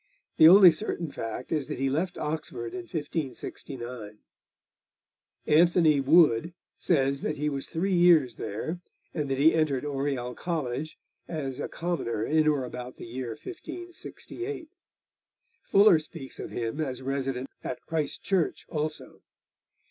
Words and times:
The 0.37 0.47
only 0.47 0.71
certain 0.71 1.11
fact 1.11 1.51
is 1.51 1.67
that 1.67 1.77
he 1.77 1.87
left 1.87 2.17
Oxford 2.17 2.73
in 2.73 2.87
1569. 2.89 4.17
Anthony 5.45 6.01
à 6.01 6.03
Wood 6.03 6.55
says 6.79 7.21
that 7.21 7.37
he 7.37 7.49
was 7.49 7.69
three 7.69 7.93
years 7.93 8.37
there, 8.37 8.79
and 9.13 9.29
that 9.29 9.37
he 9.37 9.53
entered 9.53 9.85
Oriel 9.85 10.33
College 10.33 10.97
as 11.27 11.59
a 11.59 11.67
commoner 11.69 12.25
in 12.25 12.47
or 12.47 12.63
about 12.63 12.95
the 12.95 13.05
year 13.05 13.33
1568. 13.39 14.71
Fuller 15.61 15.99
speaks 15.99 16.39
of 16.39 16.49
him 16.49 16.79
as 16.81 17.03
resident 17.03 17.47
at 17.63 17.79
Christ 17.85 18.23
Church 18.23 18.65
also. 18.69 19.21